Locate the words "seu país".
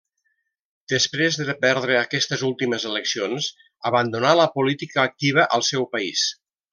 5.73-6.25